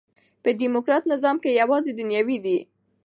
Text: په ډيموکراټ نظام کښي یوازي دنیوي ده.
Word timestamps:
په 0.43 0.49
ډيموکراټ 0.59 1.03
نظام 1.13 1.35
کښي 1.43 1.51
یوازي 1.61 1.91
دنیوي 1.99 2.37
ده. 2.45 2.57